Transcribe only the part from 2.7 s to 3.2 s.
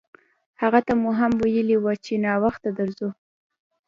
درځو.